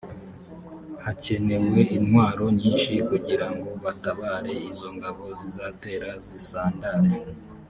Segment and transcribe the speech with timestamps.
[1.03, 7.11] hakenewe intwaro nyinshi kugirango batabare izo ngabo zizatera zisandare